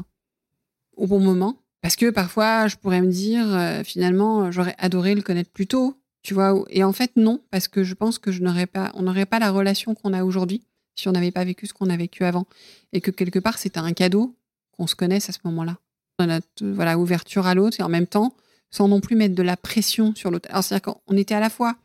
[0.95, 1.58] au bon moment.
[1.82, 5.99] Parce que parfois, je pourrais me dire, euh, finalement, j'aurais adoré le connaître plus tôt,
[6.21, 6.63] tu vois.
[6.69, 9.39] Et en fait, non, parce que je pense que je n'aurais pas, on n'aurait pas
[9.39, 10.63] la relation qu'on a aujourd'hui
[11.01, 12.45] si on n'avait pas vécu ce qu'on a vécu avant.
[12.93, 14.35] Et que quelque part, c'était un cadeau
[14.71, 15.77] qu'on se connaisse à ce moment-là.
[16.19, 18.35] Notre voilà, ouverture à l'autre et en même temps,
[18.69, 20.47] sans non plus mettre de la pression sur l'autre.
[20.51, 21.75] Alors, c'est-à-dire qu'on était à la fois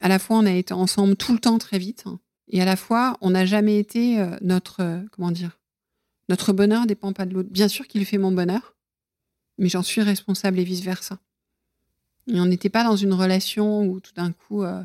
[0.00, 2.04] À la fois, on a été ensemble tout le temps très vite,
[2.50, 5.58] et à la fois, on n'a jamais été euh, notre, euh, comment dire,
[6.28, 7.50] notre bonheur dépend pas de l'autre.
[7.50, 8.74] Bien sûr qu'il fait mon bonheur,
[9.58, 11.18] mais j'en suis responsable et vice versa.
[12.26, 14.82] Et on n'était pas dans une relation où tout d'un coup, euh,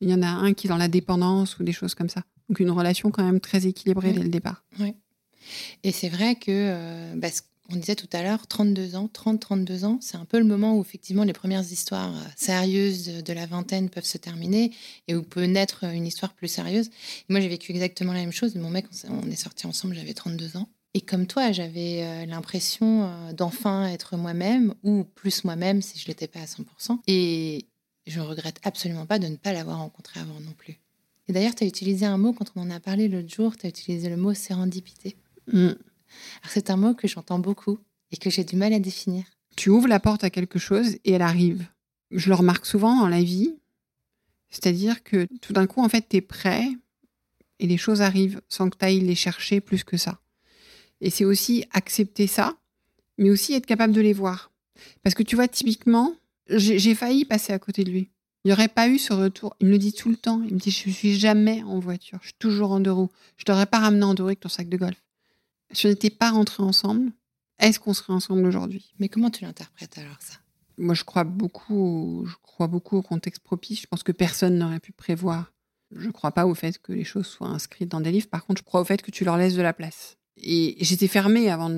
[0.00, 2.22] il y en a un qui est dans la dépendance ou des choses comme ça.
[2.48, 4.64] Donc une relation quand même très équilibrée dès le départ.
[4.78, 4.94] Oui.
[5.82, 7.28] Et c'est vrai que, bah,
[7.70, 10.82] on disait tout à l'heure, 32 ans, 30-32 ans, c'est un peu le moment où
[10.82, 14.70] effectivement les premières histoires euh, sérieuses de la vingtaine peuvent se terminer
[15.08, 16.90] et où peut naître une histoire plus sérieuse.
[17.28, 18.54] moi, j'ai vécu exactement la même chose.
[18.56, 20.68] Mon mec, on est sortis ensemble, j'avais 32 ans.
[20.92, 26.06] Et comme toi, j'avais euh, l'impression euh, d'enfin être moi-même, ou plus moi-même si je
[26.06, 26.98] l'étais pas à 100%.
[27.06, 27.66] Et
[28.06, 30.78] je ne regrette absolument pas de ne pas l'avoir rencontré avant non plus.
[31.28, 33.66] Et d'ailleurs, tu as utilisé un mot quand on en a parlé l'autre jour, tu
[33.66, 35.16] as utilisé le mot sérendipité.
[35.52, 35.72] Mm
[36.48, 37.78] c'est un mot que j'entends beaucoup
[38.12, 39.24] et que j'ai du mal à définir.
[39.56, 41.66] Tu ouvres la porte à quelque chose et elle arrive.
[42.10, 43.54] Je le remarque souvent dans la vie.
[44.50, 46.68] C'est-à-dire que tout d'un coup, en fait, tu es prêt
[47.58, 50.20] et les choses arrivent sans que tu ailles les chercher plus que ça.
[51.00, 52.56] Et c'est aussi accepter ça,
[53.18, 54.52] mais aussi être capable de les voir.
[55.02, 56.14] Parce que tu vois, typiquement,
[56.48, 58.10] j'ai failli passer à côté de lui.
[58.44, 59.56] Il n'y aurait pas eu ce retour.
[59.60, 60.42] Il me le dit tout le temps.
[60.42, 62.18] Il me dit Je suis jamais en voiture.
[62.20, 63.10] Je suis toujours en deux roues.
[63.36, 64.96] Je t'aurais pas ramené en deux roues avec ton sac de golf
[65.76, 67.12] si on n'était pas rentrés ensemble,
[67.58, 68.92] est-ce qu'on serait ensemble aujourd'hui?
[68.98, 70.34] Mais comment tu l'interprètes alors ça?
[70.76, 73.80] Moi, je crois beaucoup, je crois beaucoup au contexte propice.
[73.80, 75.52] Je pense que personne n'aurait pu prévoir.
[75.94, 78.26] Je ne crois pas au fait que les choses soient inscrites dans des livres.
[78.26, 80.16] Par contre, je crois au fait que tu leur laisses de la place.
[80.36, 81.70] Et j'étais fermée avant,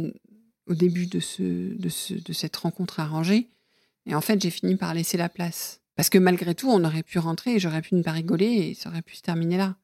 [0.67, 3.51] au début de, ce, de, ce, de cette rencontre arrangée.
[4.07, 5.83] Et en fait, j'ai fini par laisser la place.
[5.97, 8.75] Parce que malgré tout, on aurait pu rentrer et j'aurais pu ne pas rigoler et
[8.75, 9.77] ça aurait pu se terminer là.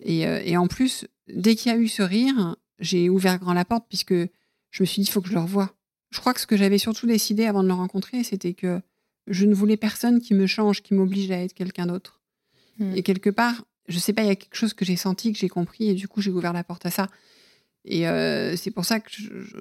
[0.00, 3.52] Et, euh, et en plus, dès qu'il y a eu ce rire, j'ai ouvert grand
[3.52, 5.74] la porte puisque je me suis dit, il faut que je le revoie.
[6.10, 8.80] Je crois que ce que j'avais surtout décidé avant de le rencontrer, c'était que
[9.26, 12.20] je ne voulais personne qui me change, qui m'oblige à être quelqu'un d'autre.
[12.78, 12.94] Hmm.
[12.96, 15.38] Et quelque part, je sais pas, il y a quelque chose que j'ai senti, que
[15.38, 17.08] j'ai compris, et du coup, j'ai ouvert la porte à ça.
[17.84, 19.10] Et euh, c'est pour ça que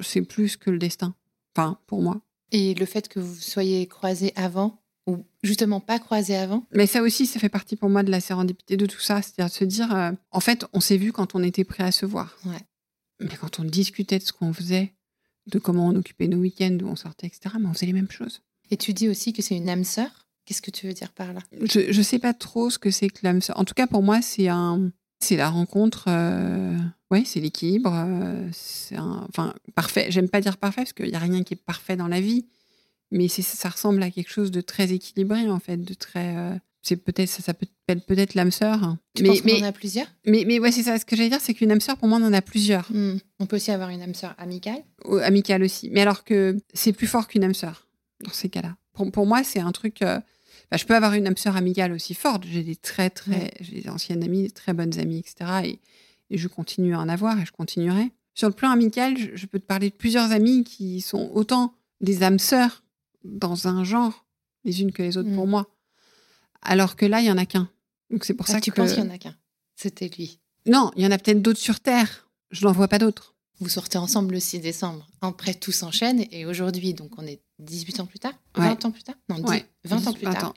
[0.01, 1.15] c'est plus que le destin.
[1.55, 2.21] Enfin, pour moi.
[2.51, 4.78] Et le fait que vous soyez croisés avant,
[5.09, 8.19] ou justement pas croisés avant Mais ça aussi, ça fait partie pour moi de la
[8.19, 9.21] sérendipité de tout ça.
[9.21, 12.05] C'est-à-dire se dire, euh, en fait, on s'est vu quand on était prêt à se
[12.05, 12.37] voir.
[12.45, 12.61] Ouais.
[13.19, 14.93] Mais quand on discutait de ce qu'on faisait,
[15.47, 18.11] de comment on occupait nos week-ends, où on sortait, etc., mais on faisait les mêmes
[18.11, 18.41] choses.
[18.71, 21.31] Et tu dis aussi que c'est une âme sœur Qu'est-ce que tu veux dire par
[21.31, 21.41] là?
[21.61, 23.59] Je ne sais pas trop ce que c'est que l'âme sœur.
[23.59, 26.05] En tout cas, pour moi, c'est un, c'est la rencontre.
[26.07, 26.75] Euh...
[27.11, 27.93] Oui, c'est l'équilibre.
[27.93, 29.27] Euh, c'est un...
[29.29, 30.07] enfin parfait.
[30.09, 32.47] J'aime pas dire parfait parce qu'il y a rien qui est parfait dans la vie,
[33.11, 36.35] mais ça ressemble à quelque chose de très équilibré en fait, de très.
[36.35, 38.95] Euh, c'est peut-être ça, peut être peut-être l'âme sœur.
[39.13, 40.07] Tu mais, penses en a plusieurs?
[40.25, 40.97] Mais mais ouais, c'est ça.
[40.97, 42.89] Ce que j'allais dire, c'est qu'une âme sœur, pour moi, on en a plusieurs.
[42.91, 43.17] Hmm.
[43.39, 44.83] On peut aussi avoir une âme sœur amicale?
[45.23, 45.89] amicale aussi.
[45.91, 47.87] Mais alors que c'est plus fort qu'une âme sœur
[48.23, 48.75] dans ces cas-là.
[48.93, 50.01] Pour, pour moi, c'est un truc.
[50.01, 50.19] Euh,
[50.71, 52.43] bah, je peux avoir une âme sœur amicale aussi forte.
[52.45, 55.51] J'ai des très très, j'ai des anciennes amies, des très bonnes amies, etc.
[55.63, 55.79] Et,
[56.29, 58.11] et, je continue à en avoir et je continuerai.
[58.35, 62.23] Sur le plan amical, je, peux te parler de plusieurs amies qui sont autant des
[62.23, 62.83] âmes sœurs
[63.23, 64.25] dans un genre
[64.63, 65.51] les unes que les autres pour hmm.
[65.51, 65.67] moi
[66.61, 67.69] alors que là, il y en a qu'un.
[68.09, 68.75] Donc c'est pour ah, ça tu que.
[68.75, 69.35] Tu penses qu'il y en a qu'un?
[69.75, 70.39] C'était lui.
[70.65, 72.29] Non, il y en a peut-être d'autres sur Terre.
[72.51, 73.35] Je n'en vois pas d'autres.
[73.59, 75.07] Vous sortez ensemble le 6 décembre.
[75.21, 76.25] Après, tout s'enchaîne.
[76.31, 78.33] Et aujourd'hui, donc on est 18 ans plus tard?
[78.55, 79.15] 20 ans plus tard?
[79.29, 79.43] Non,
[79.83, 80.53] 20 ans plus tard.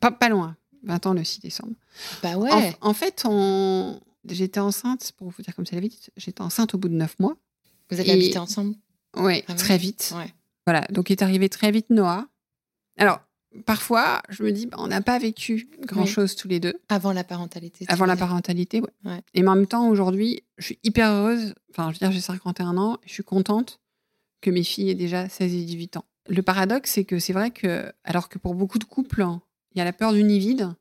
[0.00, 0.56] Pas, pas, loin.
[0.84, 1.74] 20 ans le 6 décembre.
[2.22, 2.76] Bah ouais.
[2.80, 4.00] En, fait, on...
[4.28, 7.18] j'étais enceinte, pour vous dire comme ça la vite, j'étais enceinte au bout de 9
[7.18, 7.36] mois.
[7.90, 8.74] Vous avez habité ensemble?
[9.16, 10.14] Oui, très vite.
[10.66, 12.26] Voilà, donc est arrivé très vite Noah.
[12.96, 13.20] Alors,
[13.66, 16.74] parfois, je me dis, bah, on n'a pas vécu grand-chose tous les deux.
[16.88, 17.84] Avant la parentalité.
[17.88, 19.20] Avant la parentalité, ouais.
[19.34, 21.54] Et en même temps, aujourd'hui, je suis hyper heureuse.
[21.70, 22.98] Enfin, je veux dire, j'ai 51 ans.
[23.04, 23.80] Je suis contente
[24.40, 26.04] que mes filles aient déjà 16 et 18 ans.
[26.28, 29.42] Le paradoxe, c'est que c'est vrai que, alors que pour beaucoup de couples, hein,
[29.74, 30.74] il y a la peur du nid vide,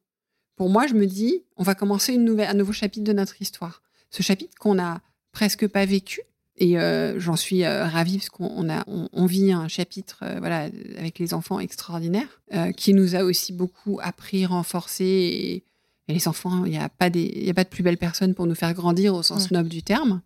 [0.56, 3.42] pour moi, je me dis, on va commencer une nouvelle, un nouveau chapitre de notre
[3.42, 3.82] histoire.
[4.10, 6.22] Ce chapitre qu'on n'a presque pas vécu,
[6.58, 10.70] et euh, j'en suis euh, ravie parce qu'on a, on, vit un chapitre euh, voilà,
[10.98, 12.42] avec les enfants extraordinaire
[12.78, 15.04] qui nous a aussi beaucoup appris, renforcé.
[15.06, 15.64] Et,
[16.10, 18.56] les enfants, il n'y a, pas des, a pas de plus belle personne pour nous
[18.56, 20.22] faire grandir au sens noble du terme.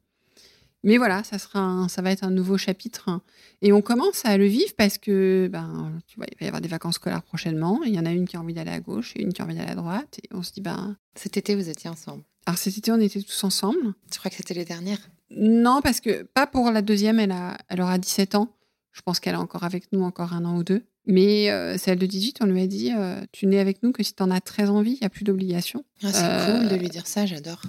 [0.84, 3.22] Mais voilà, ça, sera ça va être un nouveau chapitre.
[3.62, 6.62] Et on commence à le vivre parce que, ben, tu vois, il va y avoir
[6.62, 7.82] des vacances scolaires prochainement.
[7.86, 9.46] Il y en a une qui a envie d'aller à gauche et une qui a
[9.46, 10.20] envie d'aller à droite.
[10.24, 10.98] Et on se dit, ben.
[11.16, 13.94] Cet été, vous étiez ensemble Alors cet été, on était tous ensemble.
[14.12, 15.10] Tu crois que c'était les dernières?
[15.32, 18.54] Non, parce que pas pour la deuxième, elle, a, elle aura 17 ans.
[18.92, 20.84] Je pense qu'elle est encore avec nous encore un an ou deux.
[21.06, 24.04] Mais euh, celle de 18, on lui a dit euh, Tu n'es avec nous que
[24.04, 25.86] si tu en as très envie, il n'y a plus d'obligation.
[26.04, 27.62] Ah, c'est cool de lui dire ça, j'adore.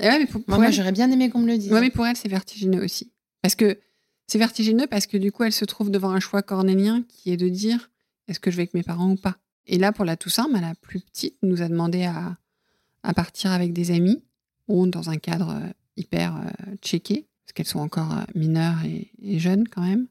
[0.00, 1.72] Ouais, moi, j'aurais bien aimé qu'on me le dise.
[1.72, 3.10] Ouais, mais pour elle, c'est vertigineux aussi.
[3.42, 3.78] Parce que
[4.26, 7.36] c'est vertigineux parce que du coup, elle se trouve devant un choix cornélien qui est
[7.36, 7.90] de dire
[8.28, 9.36] Est-ce que je vais avec mes parents ou pas?
[9.66, 12.36] Et là, pour la Toussaint, bah, la plus petite nous a demandé à,
[13.02, 14.22] à partir avec des amis
[14.68, 16.29] ou dans un cadre euh, hyper
[16.84, 20.06] euh, checké, parce qu'elles sont encore euh, mineures et, jeunes quand même.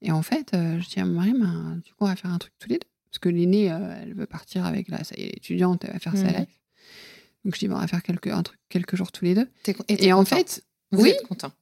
[0.00, 2.38] Et en fait, je dis à mon mari, ben, du coup, on va faire un
[2.38, 2.88] truc tous les deux.
[3.10, 6.16] Parce que l'aînée, elle veut partir avec la, ça y est, étudiante, elle va faire
[6.16, 6.38] sa mmh.
[6.38, 6.60] life.
[7.44, 9.48] Donc je dis, ben, on va faire quelques, un truc, quelques jours tous les deux.
[9.88, 11.52] et, en fait, Vous oui, content.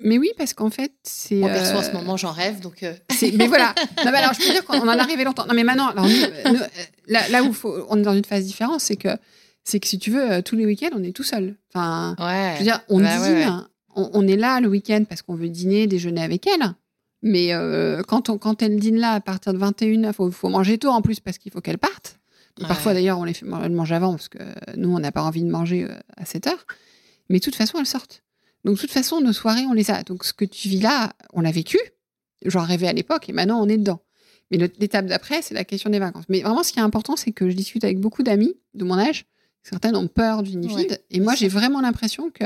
[0.00, 1.42] Mais oui, parce qu'en fait, c'est.
[1.42, 2.84] En perso, en ce moment, j'en rêve, donc.
[3.22, 3.74] Mais voilà.
[4.04, 5.46] Non, mais alors, je peux dire qu'on en est arrivé longtemps.
[5.46, 6.06] Non, mais maintenant, alors,
[7.06, 9.16] là, là, où faut, on est dans une phase différente, c'est que
[9.66, 11.56] c'est que si tu veux, euh, tous les week-ends, on est tout seul.
[11.74, 13.66] Enfin, je veux dire, on bah dîne,
[13.98, 16.74] On, est là le week-end parce qu'on veut dîner, déjeuner avec elle.
[17.22, 20.50] Mais euh, quand, on, quand elle dîne là à partir de 21h, il faut, faut,
[20.50, 22.18] manger tôt en plus parce qu'il faut qu'elle parte.
[22.60, 24.38] Parfois d'ailleurs, on les fait manger avant parce que
[24.76, 26.66] nous, on n'a pas envie de manger euh, à 7 heure.
[27.28, 28.22] Mais de toute façon, elles sortent.
[28.64, 30.02] Donc de toute façon, nos soirées, on les a.
[30.02, 31.78] Donc ce que tu vis là, on l'a vécu.
[32.44, 34.02] J'en rêvais à l'époque et maintenant, on est dedans.
[34.50, 36.24] Mais l'étape d'après, c'est la question des vacances.
[36.28, 38.98] Mais vraiment, ce qui est important, c'est que je discute avec beaucoup d'amis de mon
[38.98, 39.26] âge
[39.62, 41.02] Certaines ont peur d'une vide.
[41.10, 42.44] et moi, j'ai vraiment l'impression que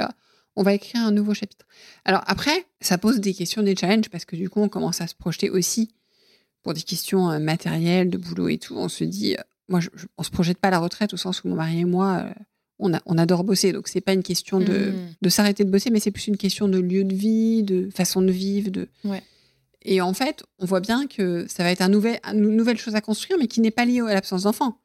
[0.57, 1.67] on va écrire un nouveau chapitre.
[2.05, 5.07] Alors après, ça pose des questions, des challenges, parce que du coup, on commence à
[5.07, 5.93] se projeter aussi
[6.63, 8.77] pour des questions euh, matérielles, de boulot et tout.
[8.77, 11.43] On se dit, euh, moi, je, on se projette pas à la retraite au sens
[11.43, 12.33] où mon mari et moi, euh,
[12.79, 13.73] on, a, on adore bosser.
[13.73, 14.95] Donc, c'est pas une question de, mmh.
[15.23, 18.21] de s'arrêter de bosser, mais c'est plus une question de lieu de vie, de façon
[18.21, 18.71] de vivre.
[18.71, 18.89] De...
[19.83, 22.95] Et en fait, on voit bien que ça va être un nouvel, une nouvelle chose
[22.95, 24.77] à construire, mais qui n'est pas liée à l'absence d'enfants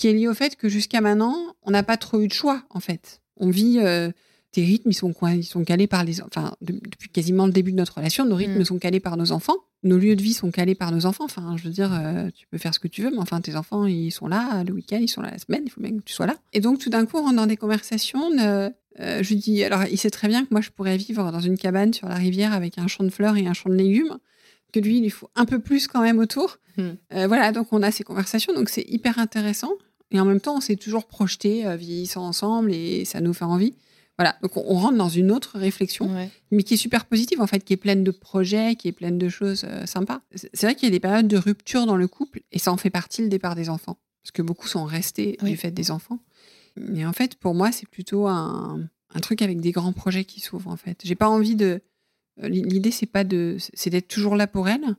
[0.00, 2.62] qui est lié au fait que jusqu'à maintenant, on n'a pas trop eu de choix,
[2.70, 3.20] en fait.
[3.36, 4.10] On vit, euh,
[4.52, 6.20] tes rythmes, ils sont, ils sont calés par les...
[6.22, 8.64] Enfin, depuis quasiment le début de notre relation, nos rythmes mm.
[8.64, 9.56] sont calés par nos enfants.
[9.82, 11.24] Nos lieux de vie sont calés par nos enfants.
[11.24, 13.56] Enfin, je veux dire, euh, tu peux faire ce que tu veux, mais enfin, tes
[13.56, 16.02] enfants, ils sont là le week-end, ils sont là la semaine, il faut bien que
[16.02, 16.36] tu sois là.
[16.52, 18.30] Et donc, tout d'un coup, on rentre dans des conversations.
[18.38, 21.40] Euh, je lui dis, alors, il sait très bien que moi, je pourrais vivre dans
[21.40, 24.18] une cabane sur la rivière avec un champ de fleurs et un champ de légumes
[24.72, 26.58] que lui, il lui faut un peu plus quand même autour.
[26.76, 26.90] Mm.
[27.26, 29.72] voilà, donc on a ces conversations, donc c'est hyper intéressant.
[30.10, 33.44] Et en même temps, on s'est toujours projeté, euh, vieillissant ensemble, et ça nous fait
[33.44, 33.74] envie.
[34.20, 36.10] Voilà, donc on, rentre dans une autre réflexion,
[36.50, 39.16] mais qui est super positive en fait, qui est pleine de projets, qui est pleine
[39.16, 40.20] de choses euh, sympas.
[40.34, 42.76] C'est vrai qu'il y a des périodes de rupture dans le couple, et ça en
[42.76, 46.18] fait partie le départ des enfants, parce que beaucoup sont restés du fait des enfants.
[46.76, 50.40] Mais en fait, pour moi, c'est plutôt un, un, truc avec des grands projets qui
[50.40, 51.00] s'ouvrent en fait.
[51.02, 51.80] J'ai pas envie de.
[52.42, 54.96] Euh, l'idée, c'est pas de, c'est d'être toujours là pour elle,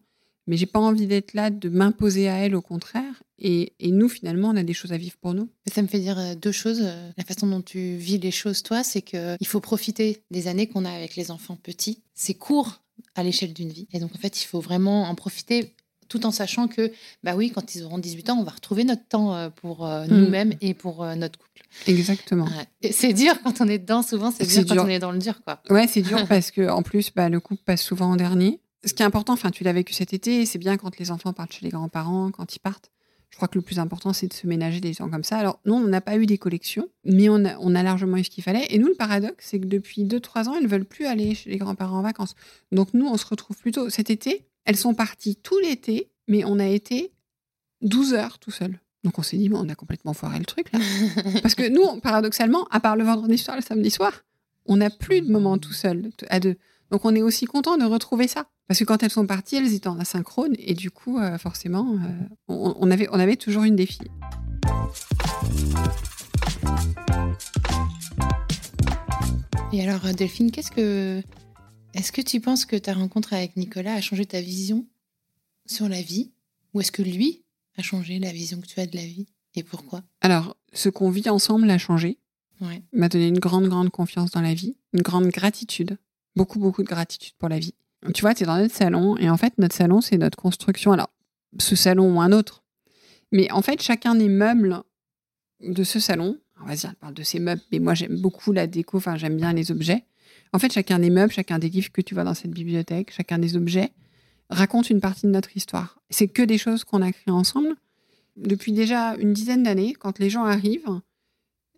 [0.52, 3.24] mais j'ai pas envie d'être là, de m'imposer à elle, au contraire.
[3.40, 5.48] Et, nous, finalement, on a des choses à vivre pour nous.
[5.74, 6.82] Ça me fait dire euh, deux choses.
[6.82, 10.68] Euh, la façon dont tu vis les choses, toi, c'est qu'il faut profiter des années
[10.68, 12.04] qu'on a avec les enfants petits.
[12.16, 12.82] C'est court
[13.16, 13.88] à l'échelle d'une vie.
[13.94, 15.74] Et donc, en fait, il faut vraiment en profiter
[16.10, 16.92] tout en sachant que,
[17.24, 20.08] bah oui, quand ils auront 18 ans, on va retrouver notre temps euh, pour mm.
[20.10, 21.62] nous-mêmes et pour notre couple.
[21.88, 22.50] Exactement.
[22.92, 25.42] C'est dur quand on est dedans, souvent, c'est dur, quand on est dans le dur,
[25.46, 25.62] quoi.
[25.70, 28.94] Ouais, c'est dur parce que en plus, bah, le couple passe souvent en dernier ce
[28.94, 31.54] qui est important, enfin, tu l'as vécu cet été, c'est bien quand les enfants partent
[31.54, 32.92] chez les grands-parents, quand ils partent.
[33.30, 35.38] Je crois que le plus important, c'est de se ménager des gens comme ça.
[35.38, 38.26] Alors, nous, on n'a pas eu des collections, mais on a, on a largement eu
[38.26, 38.68] ce qu'il fallait.
[38.70, 41.50] Et nous, le paradoxe, c'est que depuis 2-3 ans, elles ne veulent plus aller chez
[41.50, 42.36] les grands-parents en vacances.
[42.74, 44.46] Donc, nous, on se retrouve plutôt cet été.
[44.66, 47.14] Elles sont parties tout l'été, mais on a été
[47.82, 48.80] 12 heures tout seul.
[49.06, 50.80] Donc, on s'est dit, on a complètement foiré le truc, là.
[51.42, 54.26] Parce que nous, paradoxalement, à part le vendredi soir, le samedi soir,
[54.66, 56.58] on n'a plus de moments tout seul, à deux.
[56.92, 58.48] Donc, on est aussi content de retrouver ça.
[58.68, 61.96] Parce que quand elles sont parties, elles étaient en asynchrone et du coup, euh, forcément,
[61.96, 62.08] euh,
[62.50, 64.00] on, avait, on avait toujours une défi.
[69.72, 71.22] Et alors, euh, Delphine, qu'est-ce que.
[71.94, 74.86] Est-ce que tu penses que ta rencontre avec Nicolas a changé ta vision
[75.66, 76.32] sur la vie?
[76.74, 77.44] Ou est-ce que lui
[77.78, 79.28] a changé la vision que tu as de la vie?
[79.56, 80.04] Et pourquoi?
[80.22, 82.18] Alors, ce qu'on vit ensemble a changé.
[82.62, 82.84] Ouais.
[82.94, 85.98] m'a donné une grande, grande confiance dans la vie, une grande gratitude,
[86.36, 87.74] beaucoup, beaucoup de gratitude pour la vie.
[88.14, 90.92] Tu vois, tu es dans notre salon, et en fait, notre salon, c'est notre construction.
[90.92, 91.10] Alors,
[91.60, 92.64] ce salon ou un autre.
[93.32, 94.82] Mais en fait, chacun des meubles
[95.62, 98.52] de ce salon, on va dire, on parle de ces meubles, mais moi, j'aime beaucoup
[98.52, 100.04] la déco, enfin, j'aime bien les objets.
[100.54, 103.38] En fait, chacun des meubles, chacun des livres que tu vois dans cette bibliothèque, chacun
[103.38, 103.92] des objets
[104.50, 106.00] raconte une partie de notre histoire.
[106.10, 107.76] C'est que des choses qu'on a créées ensemble.
[108.36, 111.00] Depuis déjà une dizaine d'années, quand les gens arrivent,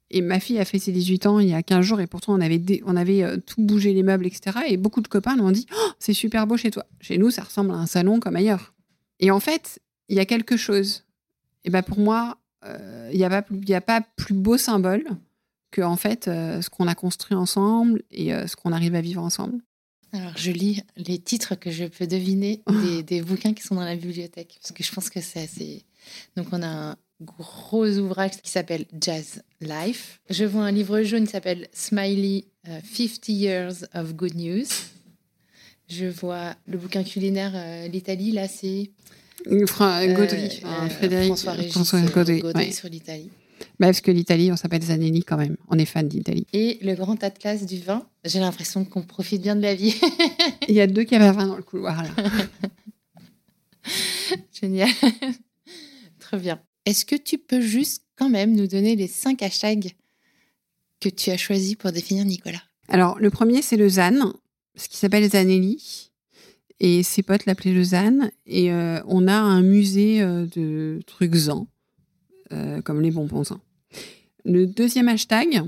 [0.10, 2.34] et ma fille a fait ses 18 ans il y a 15 jours et pourtant
[2.36, 4.60] on avait, on avait euh, tout bougé les meubles, etc.
[4.68, 6.86] Et beaucoup de copains nous ont dit oh, C'est super beau chez toi.
[7.02, 8.74] Chez nous, ça ressemble à un salon comme ailleurs.
[9.20, 11.06] Et en fait, il y a quelque chose.
[11.64, 15.06] Et ben pour moi, euh, il n'y a, pas, a pas plus beau symbole
[15.72, 19.22] que en fait euh, ce qu'on a construit ensemble et ce qu'on arrive à vivre
[19.22, 19.60] ensemble.
[20.12, 23.84] Alors, je lis les titres que je peux deviner des, des, bouquins qui sont dans
[23.84, 25.86] la bibliothèque, parce que je pense que c'est assez.
[26.38, 30.20] Donc, on a un, gros ouvrage qui s'appelle Jazz Life.
[30.30, 34.68] Je vois un livre jaune qui s'appelle Smiley 50 euh, Years of Good News.
[35.90, 38.92] Je vois le bouquin culinaire, euh, l'Italie, là, c'est.
[39.68, 41.36] Fra Gaudry, Frédéric
[41.72, 43.30] François Gaudry, sur l'Italie.
[43.80, 45.58] Bah, parce que l'Italie, on s'appelle Zanelli quand même.
[45.70, 46.48] On est fan d'Italie.
[46.54, 48.06] Et le grand atlas du vin.
[48.24, 50.00] J'ai l'impression qu'on profite bien de la vie.
[50.68, 52.10] Il y a deux vin dans le couloir là.
[54.54, 54.90] Génial.
[56.20, 56.62] Très bien.
[56.86, 59.94] Est-ce que tu peux juste quand même nous donner les cinq hashtags
[61.00, 62.62] que tu as choisis pour définir Nicolas?
[62.90, 64.34] Alors, le premier, c'est le ZAN,
[64.76, 66.12] ce qui s'appelle Zanelli.
[66.80, 68.30] Et ses potes l'appelaient le ZAN.
[68.46, 71.68] Et euh, on a un musée euh, de trucs ZAN,
[72.52, 73.60] euh, comme les bonbons ZAN.
[74.44, 75.62] Le deuxième hashtag,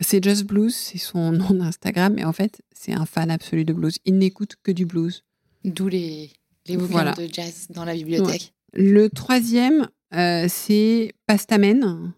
[0.00, 2.18] c'est Just Blues, c'est son nom d'Instagram.
[2.18, 3.98] Et en fait, c'est un fan absolu de blues.
[4.06, 5.24] Il n'écoute que du blues.
[5.64, 6.30] D'où les,
[6.66, 8.54] les bouquins de jazz dans la bibliothèque.
[8.72, 12.12] Le troisième, euh, c'est Pastamen.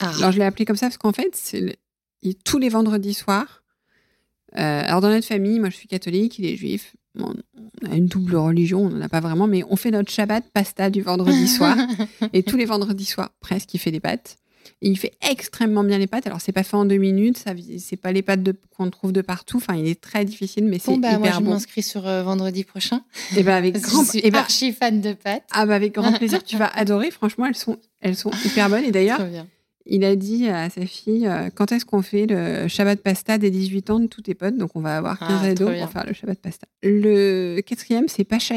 [0.00, 0.12] Ah.
[0.18, 1.56] Alors, je l'ai appelé comme ça parce qu'en fait,
[2.44, 3.62] tous les vendredis soirs.
[4.56, 6.94] Euh, alors, dans notre famille, moi, je suis catholique, il est juif.
[7.18, 7.34] on
[7.90, 10.90] a une double religion, on n'en a pas vraiment, mais on fait notre Shabbat pasta
[10.90, 11.76] du vendredi soir.
[12.32, 14.38] et tous les vendredis soirs, presque, il fait des pâtes
[14.80, 16.26] il fait extrêmement bien les pâtes.
[16.26, 18.40] Alors, c'est pas fait en deux minutes, ça, c'est pas les pâtes
[18.76, 19.58] qu'on trouve de partout.
[19.58, 22.64] Enfin, il est très difficile, mais c'est bah, hyper moi, je m'inscris sur euh, vendredi
[22.64, 23.02] prochain.
[23.32, 25.44] Et eh ben avec grand je suis eh ben archi fan de pâtes.
[25.52, 27.10] Ah bah avec grand plaisir, tu vas adorer.
[27.10, 28.84] Franchement, elles sont, elles sont hyper bonnes.
[28.84, 29.20] Et d'ailleurs,
[29.86, 33.50] il a dit à sa fille euh, quand est-ce qu'on fait le Shabbat pasta des
[33.50, 34.56] 18 ans de tous tes potes?
[34.56, 36.66] Donc, on va avoir 15 ah, ados pour faire le Shabbat pasta.
[36.82, 38.56] Le quatrième, c'est Pacha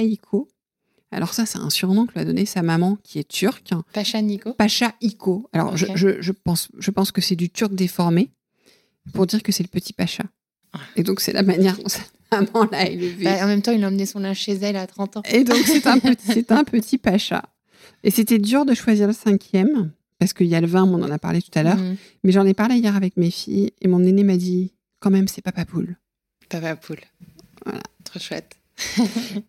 [1.12, 3.72] alors ça, c'est un surnom que lui a donné sa maman, qui est turque.
[3.94, 5.50] Pacha Nico Pacha Iko.
[5.54, 8.32] Alors je, pense, je pense que c'est du turc déformé
[9.14, 10.24] pour dire que c'est le petit Pacha.
[10.96, 13.24] Et donc c'est la manière dont sa maman l'a élevé.
[13.24, 15.22] Bah, en même temps, il a emmené son linge chez elle à 30 ans.
[15.32, 17.44] Et donc c'est un, petit, un petit Pacha.
[18.04, 21.10] Et c'était dur de choisir le cinquième, parce qu'il y a le vin, on en
[21.10, 21.78] a parlé tout à l'heure.
[21.78, 21.98] Mhm.
[22.24, 25.28] Mais j'en ai parlé hier avec mes filles, et mon aîné m'a dit, quand même,
[25.28, 25.98] c'est Papa Poule.
[26.50, 27.02] Papa Poule.
[27.66, 27.82] Voilà.
[28.04, 28.56] Trop chouette.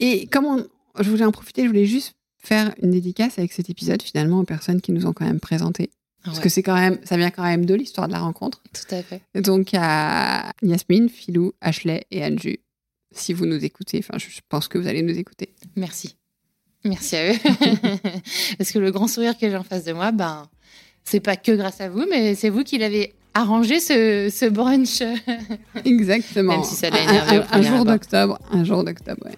[0.01, 0.67] et comme on,
[0.99, 4.45] je voulais en profiter, je voulais juste faire une dédicace avec cet épisode finalement aux
[4.45, 5.91] personnes qui nous ont quand même présenté.
[6.25, 8.63] Parce que c'est quand même, ça vient quand même de l'histoire de la rencontre.
[8.75, 9.23] Tout à fait.
[9.35, 12.59] Donc à Yasmine, Philou, Ashley et Anju,
[13.13, 15.55] si vous nous écoutez, enfin je pense que vous allez nous écouter.
[15.77, 16.17] Merci.
[16.85, 17.37] Merci à eux.
[18.59, 20.49] Parce que le grand sourire que j'ai en face de moi, ben,
[21.05, 25.03] c'est pas que grâce à vous, mais c'est vous qui l'avez arrangé ce, ce brunch.
[25.85, 26.57] Exactement.
[26.57, 29.37] Même si ça l'a énervé un, un jour d'octobre, un jour d'octobre, ouais.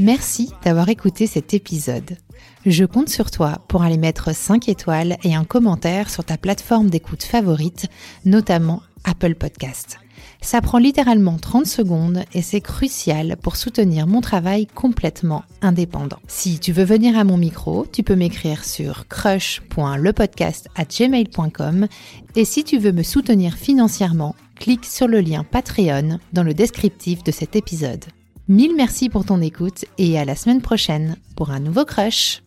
[0.00, 2.16] Merci d'avoir écouté cet épisode.
[2.64, 6.88] Je compte sur toi pour aller mettre 5 étoiles et un commentaire sur ta plateforme
[6.88, 7.86] d'écoute favorite,
[8.24, 9.98] notamment Apple Podcast.
[10.40, 16.20] Ça prend littéralement 30 secondes et c'est crucial pour soutenir mon travail complètement indépendant.
[16.28, 21.88] Si tu veux venir à mon micro, tu peux m'écrire sur crush.lepodcast@gmail.com
[22.36, 27.22] et si tu veux me soutenir financièrement, clique sur le lien Patreon dans le descriptif
[27.22, 28.06] de cet épisode.
[28.50, 32.42] Mille merci pour ton écoute et à la semaine prochaine pour un nouveau crush.